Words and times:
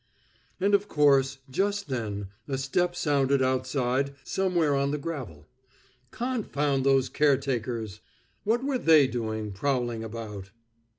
And 0.59 0.73
of 0.73 0.87
course 0.87 1.37
just 1.47 1.87
then 1.87 2.29
a 2.47 2.57
step 2.57 2.95
sounded 2.95 3.43
outside 3.43 4.15
somewhere 4.23 4.73
on 4.73 4.91
some 4.93 4.99
gravel. 4.99 5.47
Confound 6.09 6.83
those 6.83 7.07
caretakers! 7.07 7.99
What 8.43 8.63
were 8.63 8.79
they 8.79 9.05
doing, 9.05 9.51
prowling 9.51 10.03
about? 10.03 10.49